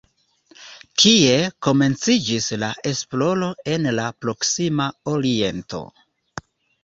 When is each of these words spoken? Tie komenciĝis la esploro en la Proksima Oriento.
Tie 1.01 1.33
komenciĝis 1.65 2.47
la 2.63 2.69
esploro 2.91 3.49
en 3.73 3.85
la 3.99 4.05
Proksima 4.25 4.87
Oriento. 5.13 5.83